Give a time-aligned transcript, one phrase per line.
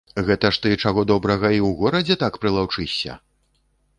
[0.27, 3.21] Гэта ж ты, чаго добрага, і ў горадзе так прылаўчышся.